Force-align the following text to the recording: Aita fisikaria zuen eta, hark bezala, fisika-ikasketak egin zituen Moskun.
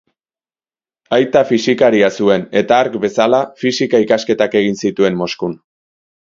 Aita 1.17 1.43
fisikaria 1.49 2.09
zuen 2.23 2.47
eta, 2.63 2.81
hark 2.85 2.97
bezala, 3.05 3.43
fisika-ikasketak 3.63 4.61
egin 4.65 4.85
zituen 4.85 5.25
Moskun. 5.25 5.59